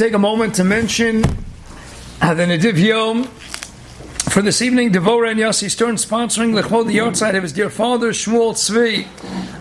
take 0.00 0.14
a 0.14 0.18
moment 0.18 0.54
to 0.54 0.64
mention 0.64 1.20
the 1.20 2.46
Nediv 2.48 2.78
Yom 2.78 3.24
for 4.30 4.40
this 4.40 4.62
evening. 4.62 4.92
Devora 4.92 5.30
and 5.30 5.38
Yossi 5.38 5.70
Stern 5.70 5.96
sponsoring 5.96 6.58
Lechol 6.58 6.86
the 6.86 7.02
outside 7.02 7.34
of 7.34 7.42
his 7.42 7.52
dear 7.52 7.68
father 7.68 8.12
Shmuel 8.12 8.54
Tzvi 8.54 9.06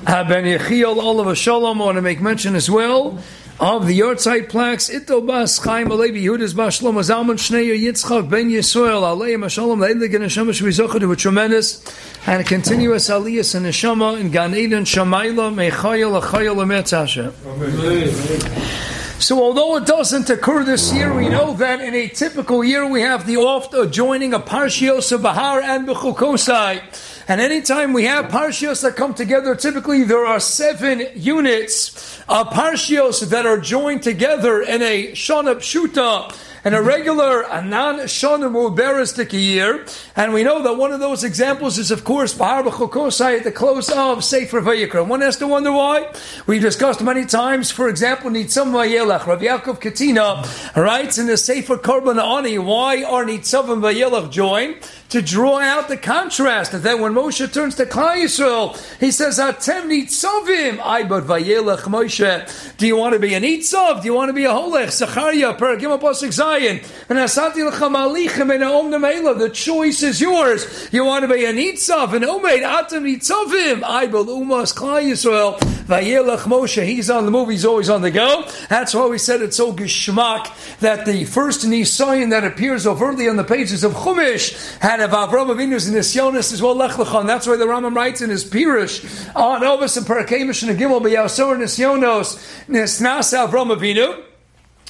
uh, 0.07 0.23
Ben 0.29 0.45
Yechiel 0.45 0.95
Oliver 0.95 1.35
Shalom. 1.35 1.81
I 1.81 1.85
want 1.85 1.97
to 1.97 2.01
make 2.01 2.21
mention 2.21 2.55
as 2.55 2.71
well 2.71 3.21
of 3.59 3.85
the 3.85 3.99
Yortzeit 3.99 4.47
plaques, 4.47 4.89
Ito 4.89 5.19
Bas 5.19 5.59
Chaim 5.59 5.89
Alevi 5.89 6.23
Yehudas 6.23 6.55
Bas 6.55 6.79
Shlomo 6.79 7.01
Zalman 7.01 7.35
Shnei 7.35 7.77
Yitzchak 7.77 8.29
Ben 8.29 8.49
Yisrael 8.49 9.01
Aleim 9.01 9.43
Hashalom 9.43 9.85
Leilig 9.85 10.15
and 10.15 10.23
Neshama 10.23 10.51
Shvizocha 10.51 11.01
to 11.01 11.11
a 11.11 11.17
tremendous 11.17 11.83
and 12.25 12.47
continuous 12.47 13.09
aliyah 13.09 13.55
and 13.55 13.65
Neshama 13.65 14.17
in 14.17 14.31
Gan 14.31 14.55
Eden 14.55 14.85
Shamayla 14.85 15.53
Mechayel 15.53 16.21
Achayel 16.21 16.55
Ametzasha. 16.55 18.95
So 19.19 19.43
although 19.43 19.75
it 19.75 19.85
doesn't 19.85 20.29
occur 20.29 20.63
this 20.63 20.93
year, 20.93 21.13
we 21.13 21.27
know 21.27 21.53
that 21.55 21.81
in 21.81 21.93
a 21.93 22.07
typical 22.07 22.63
year 22.63 22.89
we 22.89 23.01
have 23.01 23.27
the 23.27 23.35
oft 23.35 23.73
adjoining 23.73 24.33
of 24.33 24.45
Parshios 24.45 25.11
of 25.11 25.23
Bahar 25.23 25.59
and 25.59 25.85
Bechukosai. 25.85 26.81
And 27.27 27.41
anytime 27.41 27.91
we 27.91 28.05
have 28.05 28.31
Parshios 28.31 28.81
that 28.81 28.95
come 28.95 29.13
together, 29.13 29.55
typically 29.55 30.05
there 30.05 30.25
are 30.25 30.39
seven 30.39 31.05
units 31.15 32.17
of 32.29 32.47
Parshios 32.47 33.27
that 33.29 33.45
are 33.45 33.59
joined 33.59 34.03
together 34.03 34.61
in 34.61 34.81
a 34.81 35.11
Shana 35.11 35.55
Pshuta 35.55 36.33
and 36.63 36.75
a 36.75 36.81
regular 36.81 37.41
a 37.41 37.61
non-shana 37.61 38.49
muberistic 38.49 39.33
year. 39.33 39.85
And 40.15 40.33
we 40.33 40.43
know 40.43 40.61
that 40.63 40.73
one 40.73 40.91
of 40.91 40.99
those 40.99 41.23
examples 41.23 41.77
is, 41.77 41.91
of 41.91 42.03
course, 42.03 42.33
Bahar 42.33 42.63
B'chokosai 42.63 43.37
at 43.37 43.43
the 43.43 43.51
close 43.51 43.89
of 43.89 44.23
Sefer 44.23 44.61
Vayikra. 44.61 45.07
One 45.07 45.21
has 45.21 45.37
to 45.37 45.47
wonder 45.47 45.71
why. 45.71 46.11
We've 46.47 46.61
discussed 46.61 47.01
many 47.01 47.25
times, 47.25 47.71
for 47.71 47.87
example, 47.89 48.29
Nitzam 48.29 48.71
Vayelach, 48.71 49.25
Rav 49.25 49.39
Yaakov 49.41 49.79
Katina 49.79 50.43
writes 50.75 51.17
in 51.17 51.27
the 51.27 51.37
Sefer 51.37 51.77
Korban 51.77 52.21
Ani, 52.21 52.57
why 52.59 53.03
are 53.03 53.25
Nitzam 53.25 53.71
and 53.71 53.81
Vayelach 53.81 54.31
joined? 54.31 54.77
To 55.09 55.23
draw 55.23 55.59
out 55.59 55.87
the 55.87 55.97
contrast 55.97 56.71
that 56.71 56.99
when 56.99 57.15
Moshe 57.15 57.51
turns 57.51 57.73
to 57.75 57.85
Klal 57.87 58.15
Yisrael, 58.15 58.77
he 58.99 59.09
says, 59.09 59.39
Atem 59.39 59.87
Nitzavim, 59.87 60.79
I 60.83 61.01
but 61.01 61.23
Vayelach 61.23 61.79
Moshe. 61.85 62.77
Do 62.77 62.85
you 62.85 62.95
want 62.95 63.13
to 63.13 63.19
be 63.19 63.33
an 63.33 63.41
Nitzav? 63.41 64.01
Do 64.01 64.07
you 64.07 64.13
want 64.13 64.29
to 64.29 64.33
be 64.33 64.45
a 64.45 64.49
Holech? 64.49 64.91
Zachariah, 64.91 65.55
Paragim 65.55 65.95
Apostle 65.95 66.29
Zion. 66.49 66.79
And 67.09 67.19
Asati 67.19 67.65
L'chamalichem 67.65 68.53
and 68.53 68.63
Om 68.63 68.91
The 69.39 69.49
choice 69.49 70.03
is 70.03 70.19
yours. 70.21 70.89
You 70.91 71.05
want 71.05 71.23
to 71.23 71.33
be 71.33 71.45
a 71.45 71.53
Nitzav, 71.53 72.13
an 72.13 72.23
Omeid, 72.23 72.63
Atem 72.63 73.03
Nitzavim. 73.03 73.83
I 73.83 74.07
but 74.07 74.25
Umas 74.25 74.73
Klal 74.73 75.03
Yisrael. 75.03 75.59
Vayelach 75.59 76.43
Moshe. 76.43 76.85
He's 76.85 77.09
on 77.09 77.25
the 77.25 77.31
move. 77.31 77.49
He's 77.49 77.65
always 77.65 77.89
on 77.89 78.01
the 78.01 78.11
go. 78.11 78.47
That's 78.69 78.93
why 78.93 79.07
we 79.07 79.17
said 79.17 79.41
it's 79.41 79.57
so 79.57 79.73
geschmack 79.73 80.79
that 80.79 81.05
the 81.05 81.25
first 81.25 81.65
Nisayan 81.65 82.29
that 82.31 82.43
appears 82.43 82.85
overtly 82.85 83.27
on 83.27 83.35
the 83.37 83.43
pages 83.43 83.83
of 83.83 83.93
Chumash 83.93 84.77
had 84.79 84.99
of 84.99 85.11
Avram 85.11 85.47
Avinu's 85.47 85.89
Nisyonis 85.89 86.53
as 86.53 86.61
well 86.61 86.75
Lech 86.75 86.91
Lechon. 86.91 87.25
That's 87.27 87.47
why 87.47 87.57
the 87.57 87.65
Rambam 87.65 87.95
writes 87.95 88.21
in 88.21 88.29
his 88.29 88.45
Pirush 88.45 89.35
on 89.35 89.63
Ovis 89.63 89.97
and 89.97 90.05
Parakemish 90.05 90.67
and 90.67 90.79
Gimel 90.79 91.01
B'Yasor 91.01 91.57
Nisyonos 91.57 92.37
Nisnas 92.67 93.47
Avram 93.47 93.75
Avinu. 93.75 94.28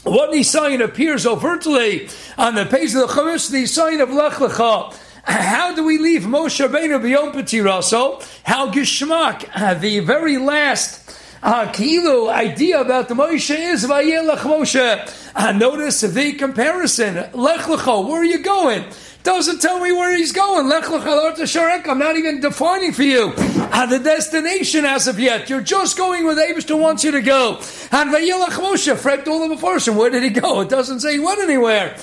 What 0.03 0.31
Nisayan 0.31 0.81
appears 0.81 1.25
overtly 1.25 2.09
on 2.37 2.55
the 2.55 2.65
page 2.65 2.95
of 2.95 3.01
the 3.01 3.07
Chumash, 3.07 3.51
the 3.51 3.65
sign 3.65 3.99
of 3.99 4.09
Lech 4.09 4.33
Lechon. 4.33 4.95
How 5.23 5.75
do 5.75 5.83
we 5.83 5.97
leave 5.97 6.21
Moshe 6.21 6.65
Rabbeinu 6.65 7.03
beyond 7.03 7.33
Petiraso? 7.33 8.23
How 8.43 8.71
Gishmak, 8.71 9.81
the 9.81 9.99
very 9.99 10.37
last 10.37 11.18
kilo 11.71 12.29
idea 12.29 12.81
about 12.81 13.07
the 13.07 13.13
Moshe 13.15 13.57
is 13.57 13.85
Vayelech 13.85 14.39
Moshe. 14.39 15.31
Uh, 15.33 15.51
notice 15.53 16.01
the 16.01 16.33
comparison. 16.33 17.15
Lech 17.33 17.61
Lecho, 17.61 18.05
where 18.07 18.21
are 18.21 18.25
you 18.25 18.43
going? 18.43 18.83
Doesn't 19.23 19.61
tell 19.61 19.79
me 19.79 19.91
where 19.93 20.15
he's 20.17 20.33
going. 20.33 20.67
Lech 20.67 20.85
Lecho 20.85 21.87
I'm 21.87 21.99
not 21.99 22.17
even 22.17 22.41
defining 22.41 22.91
for 22.91 23.03
you 23.03 23.33
uh, 23.37 23.85
the 23.85 23.99
destination 23.99 24.83
as 24.83 25.07
of 25.07 25.17
yet. 25.17 25.49
You're 25.49 25.61
just 25.61 25.97
going 25.97 26.25
where 26.25 26.35
the 26.35 26.75
wants 26.75 27.05
you 27.05 27.11
to 27.11 27.21
go. 27.21 27.55
And 27.91 28.09
Vayelech 28.11 28.59
Moshe, 28.59 28.97
Fred 28.97 29.25
all 29.27 29.47
the 29.47 29.57
first, 29.57 29.87
where 29.87 30.09
did 30.09 30.23
he 30.23 30.29
go? 30.29 30.61
It 30.61 30.69
doesn't 30.69 30.99
say 30.99 31.13
he 31.13 31.19
went 31.19 31.39
anywhere. 31.39 31.95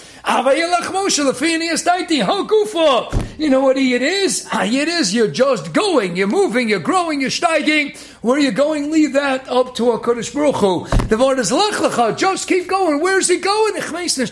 You 3.38 3.48
know 3.48 3.60
what 3.60 3.76
it 3.76 4.02
is? 4.02 4.48
Ah, 4.50 4.64
it 4.64 4.88
is 4.88 5.14
you're 5.14 5.30
just 5.30 5.72
going, 5.72 6.16
you're 6.16 6.26
moving, 6.26 6.68
you're 6.68 6.80
growing, 6.80 7.20
you're 7.20 7.30
steiging. 7.30 7.96
Where 8.22 8.36
you're 8.36 8.50
going, 8.50 8.90
leave 8.90 9.12
that 9.12 9.48
up 9.48 9.76
to 9.76 9.92
a 9.92 10.00
Kodesh 10.00 10.34
Baruch 10.34 10.56
Hu. 10.56 10.88
The 11.06 11.16
word 11.16 11.38
is 11.38 11.52
lech 11.52 11.74
lecha. 11.74 12.18
Just 12.18 12.48
keep 12.48 12.66
going. 12.66 13.00
Where's 13.00 13.28
he 13.28 13.38
going? 13.38 13.74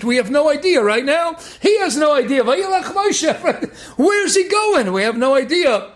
We 0.03 0.17
have 0.17 0.33
no 0.33 0.51
idea 0.51 0.83
right 0.83 1.05
now. 1.05 1.37
He 1.63 1.79
has 1.79 1.97
no 1.97 2.13
idea. 2.13 2.43
Where's 3.97 4.35
he 4.35 4.49
going? 4.49 4.93
We 4.93 5.03
have 5.03 5.17
no 5.17 5.37
idea. 5.37 5.93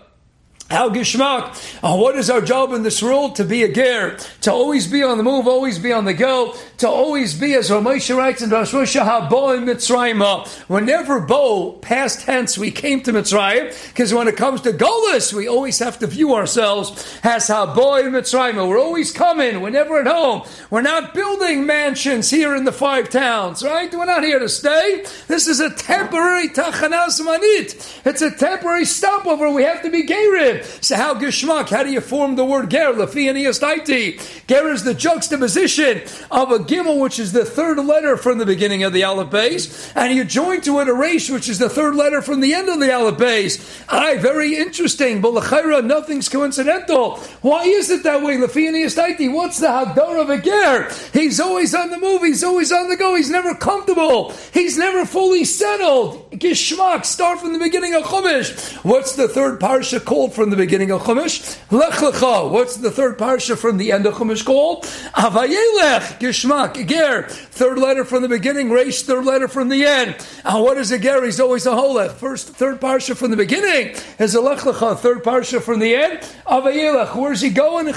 How 0.71 0.87
gishmak? 0.87 1.81
Uh, 1.81 1.97
what 1.97 2.15
is 2.15 2.29
our 2.29 2.41
job 2.41 2.73
in 2.73 2.83
this 2.83 3.01
world? 3.01 3.37
To 3.37 3.43
be 3.43 3.63
a 3.63 3.73
ger, 3.73 4.17
to 4.41 4.51
always 4.51 4.85
be 4.85 5.01
on 5.01 5.17
the 5.17 5.23
move, 5.23 5.47
always 5.47 5.79
be 5.79 5.91
on 5.91 6.05
the 6.05 6.13
go, 6.13 6.55
to 6.77 6.87
always 6.87 7.33
be, 7.33 7.55
as 7.55 7.71
Ramesha 7.71 8.15
writes 8.15 8.43
in 8.43 8.51
Rosh 8.51 8.71
Habo 8.71 9.57
in 9.57 9.65
Mitzrayim. 9.65 10.47
Whenever 10.67 11.21
Bo, 11.21 11.71
past 11.71 12.21
tense, 12.21 12.55
we 12.55 12.69
came 12.69 13.01
to 13.01 13.11
Mitzrayim, 13.11 13.73
because 13.87 14.13
when 14.13 14.27
it 14.27 14.37
comes 14.37 14.61
to 14.61 14.71
Golis, 14.71 15.33
we 15.33 15.47
always 15.47 15.79
have 15.79 15.97
to 15.99 16.07
view 16.07 16.35
ourselves 16.35 17.19
as 17.23 17.47
Habo 17.47 18.05
in 18.05 18.11
Mitzrayim. 18.11 18.55
We're 18.69 18.79
always 18.79 19.11
coming, 19.11 19.61
we're 19.61 19.71
never 19.71 19.99
at 19.99 20.05
home. 20.05 20.43
We're 20.69 20.81
not 20.81 21.15
building 21.15 21.65
mansions 21.65 22.29
here 22.29 22.55
in 22.55 22.65
the 22.65 22.71
five 22.71 23.09
towns, 23.09 23.63
right? 23.63 23.91
We're 23.91 24.05
not 24.05 24.23
here 24.23 24.37
to 24.37 24.49
stay. 24.49 25.03
This 25.27 25.47
is 25.47 25.59
a 25.61 25.71
temporary 25.73 26.49
tachanas 26.49 27.19
manit. 27.25 28.05
It's 28.05 28.21
a 28.21 28.29
temporary 28.29 28.85
stopover. 28.85 29.49
We 29.49 29.63
have 29.63 29.81
to 29.81 29.89
be 29.89 30.05
gerim. 30.05 30.58
So 30.81 30.95
how 30.95 31.15
gishmak? 31.15 31.69
How 31.69 31.83
do 31.83 31.91
you 31.91 32.01
form 32.01 32.35
the 32.35 32.45
word 32.45 32.69
ger? 32.69 32.93
Lafianiastaiti. 32.93 34.47
Ger 34.47 34.69
is 34.69 34.83
the 34.83 34.93
juxtaposition 34.93 36.01
of 36.31 36.51
a 36.51 36.59
gimel, 36.59 36.99
which 36.99 37.19
is 37.19 37.31
the 37.31 37.45
third 37.45 37.77
letter 37.79 38.17
from 38.17 38.37
the 38.37 38.45
beginning 38.45 38.83
of 38.83 38.93
the 38.93 39.03
aleph 39.03 39.29
base, 39.29 39.91
and 39.95 40.13
you 40.13 40.23
join 40.23 40.61
to 40.61 40.79
it 40.79 40.87
a 40.87 40.93
resh, 40.93 41.29
which 41.29 41.49
is 41.49 41.59
the 41.59 41.69
third 41.69 41.95
letter 41.95 42.21
from 42.21 42.39
the 42.39 42.53
end 42.53 42.69
of 42.69 42.79
the 42.79 42.93
aleph 42.93 43.17
base. 43.17 43.83
Aye, 43.89 44.17
very 44.17 44.55
interesting. 44.55 45.21
But 45.21 45.33
l'chayra, 45.33 45.85
nothing's 45.85 46.29
coincidental. 46.29 47.17
Why 47.41 47.63
is 47.63 47.89
it 47.89 48.03
that 48.03 48.21
way? 48.21 48.37
Lafianiastaiti. 48.37 49.33
What's 49.33 49.59
the 49.59 49.67
hadar 49.67 50.21
of 50.21 50.29
a 50.29 50.41
ger? 50.41 50.89
He's 51.13 51.39
always 51.39 51.73
on 51.75 51.89
the 51.89 51.97
move. 51.97 52.23
He's 52.23 52.43
always 52.43 52.71
on 52.71 52.89
the 52.89 52.97
go. 52.97 53.15
He's 53.15 53.29
never 53.29 53.53
comfortable. 53.55 54.31
He's 54.53 54.77
never 54.77 55.05
fully 55.05 55.45
settled. 55.45 56.31
Gishmak. 56.31 57.05
Start 57.05 57.39
from 57.39 57.53
the 57.53 57.59
beginning 57.59 57.95
of 57.95 58.03
Chumash. 58.03 58.73
What's 58.83 59.15
the 59.15 59.27
third 59.27 59.59
parsha 59.59 60.03
called 60.03 60.33
from 60.33 60.48
from 60.49 60.57
the 60.57 60.65
beginning 60.65 60.89
of 60.89 61.03
Chumash. 61.03 61.59
Lech 61.71 61.93
Lecha. 61.93 62.49
What's 62.49 62.77
the 62.77 62.89
third 62.89 63.19
parsha 63.19 63.55
from 63.55 63.77
the 63.77 63.91
end 63.91 64.07
of 64.07 64.15
Chumash 64.15 64.43
called? 64.43 64.83
Avayelech. 65.13 66.19
Gishmak. 66.19 66.87
Ger. 66.87 67.27
Third 67.29 67.77
letter 67.77 68.03
from 68.03 68.23
the 68.23 68.27
beginning. 68.27 68.69
Reish. 68.69 69.03
Third 69.03 69.25
letter 69.25 69.47
from 69.47 69.69
the 69.69 69.85
end. 69.85 70.15
And 70.43 70.63
what 70.63 70.77
is 70.77 70.91
a 70.91 70.97
Ger? 70.97 71.23
He's 71.23 71.39
always 71.39 71.67
a 71.67 71.71
Holech. 71.71 72.13
First, 72.13 72.47
third 72.47 72.81
parsha 72.81 73.15
from 73.15 73.29
the 73.29 73.37
beginning 73.37 73.95
is 74.17 74.33
a 74.33 74.41
Lech 74.41 74.59
Lecha. 74.59 74.97
Third 74.97 75.23
parsha 75.23 75.61
from 75.61 75.77
the 75.77 75.93
end. 75.93 76.19
Avayelech. 76.47 77.15
Where's 77.15 77.41
he 77.41 77.51
going? 77.51 77.87
In 77.87 77.93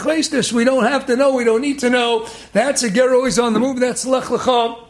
We 0.54 0.64
don't 0.64 0.84
have 0.84 1.06
to 1.06 1.16
know. 1.16 1.34
We 1.34 1.44
don't 1.44 1.62
need 1.62 1.78
to 1.78 1.88
know. 1.88 2.28
That's 2.52 2.82
a 2.82 2.90
Ger 2.90 3.14
always 3.14 3.38
on 3.38 3.54
the 3.54 3.60
move. 3.60 3.80
That's 3.80 4.04
Lech 4.04 4.24
Lecha. 4.24 4.88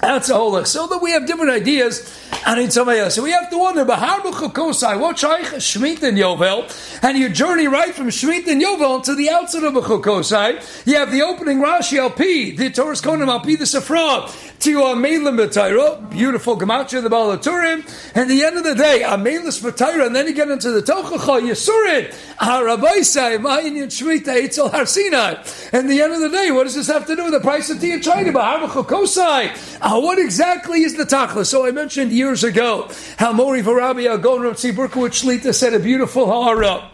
That's 0.00 0.28
a 0.28 0.34
whole 0.34 0.64
so 0.64 0.86
that 0.86 0.98
we 0.98 1.12
have 1.12 1.26
different 1.26 1.50
ideas 1.50 2.20
and 2.46 2.60
in 2.60 2.88
else. 2.88 3.14
So 3.14 3.22
we 3.22 3.30
have 3.30 3.48
to 3.50 3.58
wonder, 3.58 3.84
Bahar 3.84 4.20
B'chukosai, 4.20 5.00
what 5.00 5.18
Shaykh 5.18 5.46
Shemitah 5.46 6.08
and 6.08 6.18
Yovel, 6.18 7.02
and 7.02 7.16
you 7.16 7.28
journey 7.28 7.68
right 7.68 7.94
from 7.94 8.08
Shemitah 8.08 8.48
and 8.48 8.60
Yovel 8.60 9.02
to 9.04 9.14
the 9.14 9.30
outside 9.30 9.64
of 9.64 9.72
B'chukosai. 9.74 10.86
You 10.86 10.96
have 10.96 11.10
the 11.10 11.22
opening 11.22 11.58
Rashi 11.58 11.98
LP, 11.98 12.56
the 12.56 12.70
Torah's 12.70 13.00
Konim 13.00 13.28
LP, 13.28 13.56
the 13.56 13.64
Safra, 13.64 14.28
to 14.60 14.78
Amelim 14.78 15.38
B'Tayra, 15.38 16.10
beautiful 16.10 16.58
Gematria, 16.58 17.02
the 17.02 17.08
Balaturim, 17.08 18.12
and 18.14 18.30
the 18.30 18.44
end 18.44 18.56
of 18.58 18.64
the 18.64 18.74
day, 18.74 19.02
Amelis 19.04 19.62
B'Tayra, 19.62 20.06
and 20.06 20.16
then 20.16 20.26
you 20.26 20.34
get 20.34 20.50
into 20.50 20.70
the 20.70 20.82
Tochacha, 20.82 21.40
Yisurid, 21.40 22.14
Harabaisai, 22.36 23.40
Mayin 23.40 23.76
Shemitah, 23.86 24.42
Eitzel 24.42 24.70
Har 24.70 24.86
Sinai. 24.86 25.42
And 25.72 25.88
the 25.88 26.02
end 26.02 26.12
of 26.12 26.20
the 26.20 26.28
day, 26.28 26.50
what 26.50 26.64
does 26.64 26.74
this 26.74 26.88
have 26.88 27.06
to 27.06 27.16
do 27.16 27.24
with 27.24 27.32
the 27.32 27.40
price 27.40 27.70
of 27.70 27.80
tea 27.80 27.92
and 27.92 28.02
China? 28.02 28.32
Bahar 28.32 28.68
B'chukosai. 28.68 29.80
Uh, 29.94 30.00
what 30.00 30.18
exactly 30.18 30.82
is 30.82 30.96
the 30.96 31.04
tachlis? 31.04 31.46
So 31.46 31.64
I 31.64 31.70
mentioned 31.70 32.10
years 32.10 32.42
ago 32.42 32.90
how 33.16 33.32
Mori 33.32 33.62
Varabi 33.62 34.12
Agon 34.12 34.40
Rav 34.40 34.56
Berkowitz 34.56 35.22
Shlita 35.22 35.54
said 35.54 35.72
a 35.72 35.78
beautiful 35.78 36.26
hara. 36.26 36.90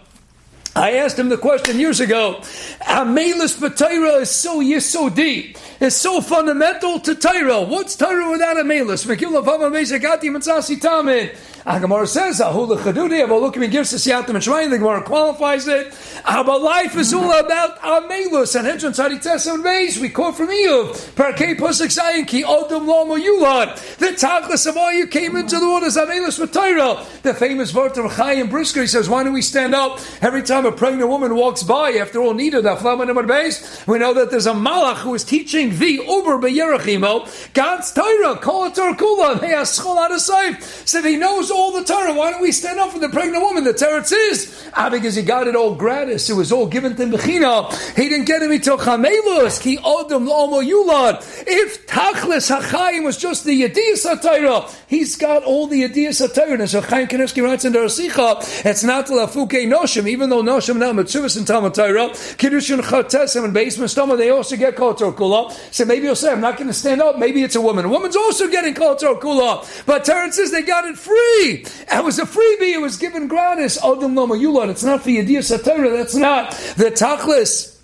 I 0.77 0.97
asked 0.99 1.19
him 1.19 1.31
the 1.31 1.39
question 1.39 1.81
years 1.81 2.01
ago. 2.01 2.41
Amelis 2.83 3.57
B'Taira 3.59 4.21
is 4.21 4.31
so 4.31 4.61
yisodi, 4.61 5.57
is 5.81 5.97
so 5.97 6.21
fundamental 6.21 7.01
to 7.01 7.15
Taira. 7.15 7.63
What's 7.63 7.97
Taira 7.97 8.31
without 8.31 8.59
Amelis? 8.59 9.07
Megillah 9.07 9.47
Vava 9.47 9.71
Mezagati 9.71 10.25
Matzasi 10.25 10.79
Tamin. 10.79 11.35
Ah, 11.67 11.79
Gemara 11.79 12.07
says, 12.07 12.41
Ahula 12.41 12.79
Chadudi, 12.79 13.59
me, 13.59 13.69
gives 13.69 13.93
us 13.93 14.07
Yatim 14.07 14.31
and 14.31 14.39
Shemayin, 14.39 14.71
the 14.71 14.79
Gemara 14.79 15.03
qualifies 15.03 15.69
it. 15.69 15.95
Our 16.25 16.59
life 16.59 16.97
is 16.97 17.13
all 17.13 17.39
about 17.39 17.79
Amelus, 17.81 18.59
and 18.59 18.67
Hedron 18.67 18.95
Tzadi 18.95 19.53
and 19.53 19.63
base. 19.63 19.99
we 19.99 20.09
quote 20.09 20.39
from 20.39 20.49
Iyuv, 20.49 20.95
Parkei 21.13 21.59
Pusik 21.59 21.89
Zayin, 21.89 22.27
Ki 22.27 22.45
Odom 22.45 22.87
Lomo 22.87 23.23
Yulad, 23.23 23.99
the 23.99 24.07
Tachlis 24.07 24.67
of 24.67 24.79
all 24.79 24.91
you 24.91 25.07
came 25.07 25.37
into 25.37 25.59
the 25.59 25.69
waters, 25.69 25.99
Amelus 25.99 26.39
with 26.39 26.51
Torah. 26.51 27.05
The 27.23 27.35
famous 27.35 27.73
Vorter 27.73 28.09
Chaim 28.11 28.49
Brisker, 28.49 28.81
he 28.81 28.87
says, 28.87 29.11
why 29.11 29.23
don't 29.23 29.35
we 29.35 29.43
stand 29.43 29.75
up 29.75 30.01
every 30.23 30.43
time 30.43 30.65
a 30.65 30.73
pregnant 30.73 31.11
woman 31.11 31.35
walks 31.35 31.63
by, 31.63 31.93
after 31.93 32.21
all 32.21 32.33
needed, 32.33 32.65
Aflam 32.65 33.07
and 33.07 33.29
base, 33.29 33.87
we 33.87 33.99
know 33.99 34.15
that 34.15 34.31
there's 34.31 34.47
a 34.47 34.55
Malach 34.55 34.97
who 34.97 35.15
is 35.15 35.25
teaching 35.25 35.79
the 35.79 36.03
Uber 36.07 36.39
B'Yerachimo, 36.39 37.53
God's 37.53 37.93
Torah, 37.93 38.37
Kol 38.37 38.71
Torah 38.71 38.97
Kula, 38.97 39.41
Hey 39.41 39.53
Aschol 39.53 40.09
Adasayim. 40.09 40.89
So 40.89 41.03
he 41.03 41.17
knows 41.17 41.50
all 41.51 41.73
the 41.73 41.85
Torah, 41.85 42.15
why 42.15 42.31
don't 42.31 42.43
we 42.43 42.53
stand 42.53 42.79
up 42.79 42.93
for 42.93 42.99
the 42.99 43.09
pregnant 43.09 43.43
woman? 43.43 43.65
The 43.65 43.75
Teretz 43.75 44.13
is, 44.13 44.71
ah, 44.75 44.91
because 44.91 45.15
he 45.15 45.23
got 45.23 45.47
it 45.47 45.57
all 45.57 45.75
gratis, 45.75 46.29
it 46.31 46.35
was 46.35 46.53
all 46.53 46.67
given 46.67 46.97
to 46.97 47.07
Bechina. 47.07 47.73
He 47.97 48.09
didn't 48.09 48.27
get 48.27 48.43
it 48.43 48.51
until 48.51 48.79
Chamelus, 48.79 49.61
Ki 49.61 49.79
Odom 49.79 50.29
Lomo 50.29 50.63
Yulad. 50.63 51.23
If 51.47 51.87
Tachlis 51.87 52.51
HaChaim 52.55 53.05
was 53.05 53.17
just 53.17 53.45
the 53.45 53.63
Yediyas 53.63 54.07
HaTorah, 54.07 54.75
he's 54.89 55.17
got 55.17 55.45
all 55.45 55.67
the 55.67 55.83
Yediyas 55.83 56.27
HaTorah. 56.27 56.61
And 56.61 56.71
so 56.71 56.81
Chaim 56.81 57.09
Kanievsky 57.09 57.43
writes 57.43 57.65
in 57.65 57.73
the 57.73 57.81
Rasicha, 57.81 58.65
it's 58.65 58.85
not 58.85 59.07
the 59.07 59.15
Lafuke 59.15 59.67
Noshim, 59.67 60.09
even 60.09 60.31
though 60.31 60.43
Noshim 60.43 60.77
now 60.77 60.93
Mitzvahs 60.93 61.37
and 61.37 61.47
Talmud 61.47 61.75
Torah, 61.75 62.11
Kiddushin 62.11 62.81
Chatesim 62.81 63.45
and 63.45 63.55
Beis 63.55 63.79
Mestama, 63.79 64.17
they 64.17 64.31
also 64.31 64.57
get 64.57 64.77
Kotor 64.77 65.15
Kula. 65.15 65.53
So 65.73 65.85
maybe 65.85 66.07
you'll 66.07 66.17
say, 66.17 66.33
I'm 66.33 66.41
not 66.41 66.57
going 66.57 66.69
to 66.69 66.75
stand 66.75 67.03
up, 67.03 67.19
maybe 67.19 67.43
it's 67.43 67.57
a 67.57 67.61
woman. 67.61 67.85
A 67.85 67.89
woman's 67.89 68.17
also 68.17 68.49
getting 68.49 68.75
Kotor 68.75 69.21
Kula. 69.21 69.85
But 69.87 70.05
Terence 70.05 70.37
says 70.37 70.51
they 70.51 70.63
got 70.63 70.85
it 70.85 70.97
free. 70.97 71.40
It 71.43 72.05
was 72.05 72.19
a 72.19 72.25
freebie, 72.25 72.75
it 72.75 72.81
was 72.81 72.97
given 72.97 73.29
gratis. 73.29 73.79
Odom 73.81 74.15
Loma 74.15 74.35
Yulad. 74.35 74.69
It's 74.69 74.85
not 74.85 75.03
for 75.03 75.11
Yediyas 75.11 75.57
HaTorah, 75.57 75.93
that's 75.97 76.15
not 76.15 76.53
the 76.77 76.91
Tachlis. 76.91 77.77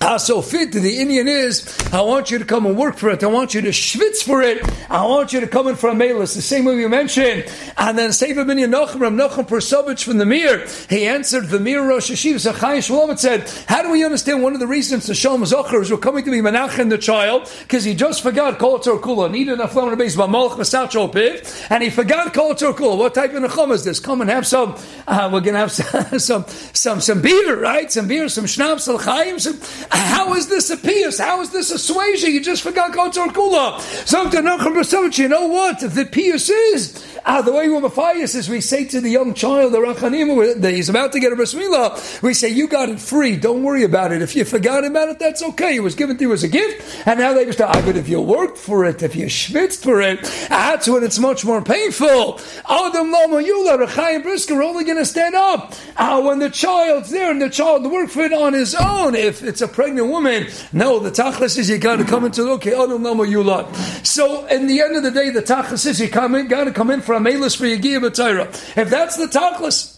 How 0.00 0.18
so 0.18 0.42
fit 0.42 0.72
the 0.72 0.98
Indian 1.00 1.26
is, 1.26 1.74
I 1.90 2.02
want 2.02 2.30
you 2.30 2.38
to 2.38 2.44
come 2.44 2.66
and 2.66 2.76
work 2.76 2.96
for 2.96 3.08
it. 3.08 3.24
I 3.24 3.28
want 3.28 3.54
you 3.54 3.62
to 3.62 3.70
schwitz 3.70 4.22
for 4.22 4.42
it. 4.42 4.62
I 4.90 5.06
want 5.06 5.32
you 5.32 5.40
to 5.40 5.46
come 5.46 5.68
in 5.68 5.74
for 5.74 5.88
a 5.88 5.94
mailus. 5.94 6.34
The 6.34 6.42
same 6.42 6.66
way 6.66 6.76
we 6.76 6.86
mentioned. 6.86 7.50
And 7.78 7.98
then 7.98 8.12
Sefer 8.12 8.44
ben 8.44 8.56
Yenochem, 8.56 9.00
Ram 9.00 9.18
Nochem 9.18 9.46
Partzovitz 9.46 10.02
from 10.02 10.16
the 10.16 10.24
Mir, 10.24 10.66
he 10.88 11.06
answered 11.06 11.48
the 11.48 11.60
Mir 11.60 11.86
Rosh 11.86 12.10
Hashiv, 12.10 12.36
Zachai 12.36 12.82
Shalom 12.82 13.14
said, 13.18 13.50
how 13.68 13.82
do 13.82 13.90
we 13.90 14.02
understand 14.02 14.42
one 14.42 14.54
of 14.54 14.60
the 14.60 14.66
reasons 14.66 15.06
the 15.06 15.14
Shalom 15.14 15.42
Zocher 15.42 15.82
is 15.82 15.90
we're 15.90 15.98
coming 15.98 16.24
to 16.24 16.30
be 16.30 16.38
Menachem 16.38 16.88
the 16.88 16.96
child? 16.96 17.52
Because 17.60 17.84
he 17.84 17.94
just 17.94 18.22
forgot 18.22 18.58
Kol 18.58 18.78
Tor 18.78 18.98
Kula, 18.98 19.30
needed 19.30 19.58
lemon 19.58 19.90
to 19.90 19.96
base, 19.96 20.16
Malach 20.16 20.52
Masach 20.52 20.90
Piv, 21.12 21.66
and 21.70 21.82
he 21.82 21.90
forgot 21.90 22.32
Kol 22.32 22.54
Tor 22.54 22.72
Kula. 22.72 22.96
What 22.96 23.14
type 23.14 23.34
of 23.34 23.42
Nechom 23.42 23.70
is 23.72 23.84
this? 23.84 24.00
Come 24.00 24.22
and 24.22 24.30
have 24.30 24.46
some, 24.46 24.74
uh, 25.06 25.28
we're 25.30 25.40
going 25.40 25.54
to 25.54 25.60
have 25.60 25.72
some, 25.72 26.18
some, 26.18 26.44
some, 26.72 27.00
some 27.02 27.20
beer, 27.20 27.60
right? 27.60 27.92
Some 27.92 28.08
beer, 28.08 28.30
some 28.30 28.46
schnapps, 28.46 28.84
some, 28.84 28.98
how 28.98 30.32
is 30.34 30.48
this 30.48 30.70
a 30.70 30.78
pious? 30.78 31.18
How 31.18 31.42
is 31.42 31.50
this 31.50 31.70
a 31.70 31.92
suasia? 31.92 32.30
You 32.32 32.40
just 32.40 32.62
forgot 32.62 32.92
Kotzor 32.92 33.28
Kula. 33.28 33.80
So 34.06 35.22
you 35.22 35.28
know 35.28 35.46
what? 35.48 35.80
The 35.80 36.06
pious 36.06 36.48
is 36.48 37.16
Ah, 37.28 37.42
the 37.42 37.50
way 37.50 37.68
Matthias 37.80 38.34
is, 38.34 38.48
we 38.48 38.60
say 38.60 38.84
to 38.86 39.00
the 39.00 39.08
young 39.08 39.34
child, 39.34 39.72
the 39.72 39.78
Rachanim, 39.78 40.60
that 40.60 40.74
he's 40.74 40.88
about 40.88 41.12
to 41.12 41.20
get 41.20 41.32
a 41.32 41.36
bris 41.36 41.54
milah, 41.54 42.22
we 42.22 42.34
say, 42.34 42.48
you 42.48 42.68
got 42.68 42.88
it 42.88 43.00
free, 43.00 43.36
don't 43.36 43.62
worry 43.62 43.82
about 43.82 44.12
it. 44.12 44.22
If 44.22 44.36
you 44.36 44.44
forgot 44.44 44.84
about 44.84 45.08
it, 45.08 45.18
that's 45.18 45.42
okay. 45.42 45.76
It 45.76 45.80
was 45.80 45.94
given 45.94 46.16
to 46.18 46.22
you 46.22 46.32
as 46.32 46.42
a 46.42 46.48
gift, 46.48 47.06
and 47.06 47.18
now 47.18 47.32
they 47.32 47.44
just, 47.44 47.60
ah, 47.60 47.82
but 47.84 47.96
if 47.96 48.08
you 48.08 48.20
worked 48.20 48.58
for 48.58 48.84
it, 48.84 49.02
if 49.02 49.16
you 49.16 49.26
schwitzed 49.26 49.82
for 49.82 50.00
it, 50.00 50.22
that's 50.48 50.88
when 50.88 51.02
it's 51.02 51.18
much 51.18 51.44
more 51.44 51.62
painful. 51.62 52.40
Adam 52.68 53.10
Loma 53.10 53.42
Yula, 53.42 53.86
Rechayim 53.86 54.22
Brisker 54.22 54.62
only 54.62 54.84
going 54.84 54.98
to 54.98 55.04
stand 55.04 55.34
up. 55.34 55.74
Ah, 55.96 56.20
when 56.20 56.38
the 56.38 56.50
child's 56.50 57.10
there 57.10 57.30
and 57.30 57.40
the 57.40 57.50
child 57.50 57.90
worked 57.90 58.12
for 58.12 58.22
it 58.22 58.32
on 58.32 58.52
his 58.52 58.74
own, 58.74 59.14
if 59.14 59.42
it's 59.42 59.60
a 59.60 59.68
pregnant 59.68 60.08
woman, 60.08 60.46
no, 60.72 60.98
the 60.98 61.10
tachlis 61.10 61.58
is 61.58 61.68
you 61.68 61.78
got 61.78 61.96
to 61.96 62.04
come 62.04 62.24
into, 62.24 62.50
okay, 62.52 62.74
Adam 62.74 63.02
Loma 63.02 63.24
Yula. 63.24 63.66
So, 64.06 64.46
in 64.46 64.66
the 64.66 64.80
end 64.80 64.96
of 64.96 65.02
the 65.02 65.10
day, 65.10 65.30
the 65.30 65.42
tachlis 65.42 65.86
is 65.86 66.00
you 66.00 66.08
got 66.08 66.64
to 66.64 66.72
come 66.72 66.90
in 66.90 67.00
for 67.00 67.14
a 67.14 67.20
melis 67.20 67.55
for 67.56 67.64
Yagiyah 67.64 68.00
B'Torah. 68.00 68.76
If 68.76 68.90
that's 68.90 69.16
the 69.16 69.26
tachlis, 69.26 69.95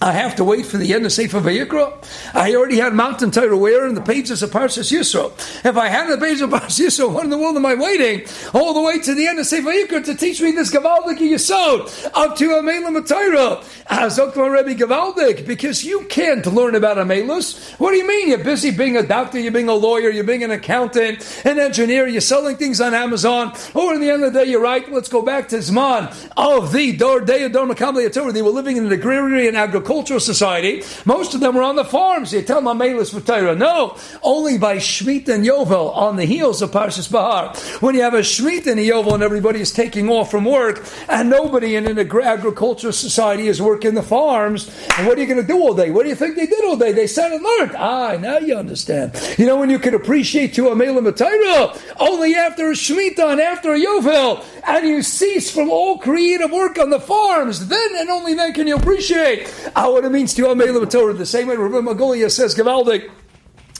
I 0.00 0.12
have 0.12 0.36
to 0.36 0.44
wait 0.44 0.66
for 0.66 0.76
the 0.76 0.92
end 0.92 1.06
of 1.06 1.12
Sefer 1.12 1.40
Vayikra. 1.40 2.04
I 2.34 2.54
already 2.54 2.76
had 2.76 2.92
Mountain 2.92 3.30
Torah 3.30 3.56
where 3.56 3.86
in 3.86 3.94
the 3.94 4.02
pages 4.02 4.42
of 4.42 4.50
Parshas 4.50 4.92
Yisro. 4.92 5.32
If 5.64 5.74
I 5.78 5.88
had 5.88 6.12
the 6.12 6.18
pages 6.18 6.42
of 6.42 6.50
Parshas 6.50 6.84
Yisro, 6.84 7.10
what 7.10 7.24
in 7.24 7.30
the 7.30 7.38
world 7.38 7.56
am 7.56 7.64
I 7.64 7.74
waiting 7.74 8.26
all 8.52 8.74
the 8.74 8.82
way 8.82 8.98
to 8.98 9.14
the 9.14 9.26
end 9.26 9.38
of 9.38 9.46
Sefer 9.46 9.70
Vayikra 9.70 10.04
to 10.04 10.14
teach 10.14 10.42
me 10.42 10.52
this 10.52 10.70
Gavaldik 10.70 11.16
Yisod 11.16 12.10
up 12.12 12.36
to 12.36 12.48
Amelim 12.50 13.08
Torah? 13.08 13.64
Dr. 13.88 14.50
Rebbe 14.50 14.74
Gavaldik, 14.74 15.46
because 15.46 15.82
you 15.82 16.04
can't 16.04 16.44
learn 16.44 16.74
about 16.74 16.98
Amelus. 16.98 17.78
What 17.80 17.92
do 17.92 17.96
you 17.96 18.06
mean? 18.06 18.28
You're 18.28 18.44
busy 18.44 18.72
being 18.72 18.98
a 18.98 19.02
doctor, 19.02 19.38
you're 19.38 19.52
being 19.52 19.70
a 19.70 19.74
lawyer, 19.74 20.10
you're 20.10 20.24
being 20.24 20.44
an 20.44 20.50
accountant, 20.50 21.42
an 21.46 21.58
engineer, 21.58 22.06
you're 22.06 22.20
selling 22.20 22.56
things 22.56 22.82
on 22.82 22.92
Amazon, 22.92 23.54
or 23.72 23.94
in 23.94 24.02
the 24.02 24.10
end 24.10 24.24
of 24.24 24.34
the 24.34 24.44
day, 24.44 24.50
you're 24.50 24.60
right. 24.60 24.90
Let's 24.92 25.08
go 25.08 25.22
back 25.22 25.48
to 25.48 25.56
Zman 25.56 26.14
of 26.36 26.72
the 26.72 26.94
Dor 26.96 27.20
Dei 27.20 27.48
Dor 27.48 27.66
Makam 27.66 28.12
Torah. 28.12 28.32
They 28.32 28.42
were 28.42 28.50
living 28.50 28.76
in 28.76 28.84
an 28.84 28.92
agrarian 28.92 29.56
agriculture 29.56 29.85
agricultural 29.86 30.18
society, 30.18 30.82
most 31.04 31.32
of 31.32 31.40
them 31.40 31.54
were 31.54 31.62
on 31.62 31.76
the 31.76 31.84
farms. 31.84 32.32
You 32.32 32.42
tell 32.42 32.60
them 32.60 32.76
Amelis 32.76 33.14
for 33.14 33.24
Torah. 33.24 33.54
No, 33.54 33.96
only 34.20 34.58
by 34.58 34.78
Shemitah 34.78 35.28
and 35.28 35.44
Yovel 35.44 35.96
on 35.96 36.16
the 36.16 36.24
heels 36.24 36.60
of 36.60 36.72
Parshas 36.72 37.10
Bahar. 37.10 37.54
When 37.78 37.94
you 37.94 38.02
have 38.02 38.14
a 38.14 38.18
Shemitah 38.18 38.66
and 38.66 38.80
a 38.80 38.82
Yovel 38.82 39.14
and 39.14 39.22
everybody 39.22 39.60
is 39.60 39.72
taking 39.72 40.08
off 40.08 40.28
from 40.28 40.44
work 40.44 40.84
and 41.08 41.30
nobody 41.30 41.76
in 41.76 41.86
an 41.86 42.00
agricultural 42.00 42.92
society 42.92 43.46
is 43.46 43.62
working 43.62 43.94
the 43.94 44.02
farms, 44.02 44.68
and 44.98 45.06
what 45.06 45.18
are 45.18 45.20
you 45.20 45.28
going 45.28 45.40
to 45.40 45.46
do 45.46 45.56
all 45.60 45.72
day? 45.74 45.92
What 45.92 46.02
do 46.02 46.08
you 46.08 46.16
think 46.16 46.34
they 46.34 46.46
did 46.46 46.64
all 46.64 46.76
day? 46.76 46.90
They 46.90 47.06
sat 47.06 47.30
and 47.30 47.44
learned. 47.44 47.76
Ah, 47.76 48.16
now 48.20 48.38
you 48.38 48.56
understand. 48.56 49.14
You 49.38 49.46
know 49.46 49.56
when 49.56 49.70
you 49.70 49.78
can 49.78 49.94
appreciate 49.94 50.52
to 50.54 50.62
Amelim 50.62 51.06
Torah 51.16 51.78
only 52.00 52.34
after 52.34 52.70
a 52.70 52.74
Shemitah 52.74 53.30
and 53.30 53.40
after 53.40 53.72
a 53.72 53.78
Yovel, 53.78 54.44
and 54.66 54.84
you 54.84 55.02
cease 55.02 55.48
from 55.48 55.70
all 55.70 55.98
creative 55.98 56.50
work 56.50 56.76
on 56.76 56.90
the 56.90 56.98
farms, 56.98 57.68
then 57.68 57.90
and 57.98 58.10
only 58.10 58.34
then 58.34 58.52
can 58.52 58.66
you 58.66 58.74
appreciate 58.74 59.46
how 59.76 59.98
it 59.98 60.10
means 60.10 60.32
to 60.32 60.42
Amelim 60.42 60.90
Torah. 60.90 61.12
The 61.12 61.26
same 61.26 61.48
way 61.48 61.56
Rabbi 61.56 61.86
Magolia 61.86 62.30
says, 62.30 62.54
Gavaldik. 62.54 63.10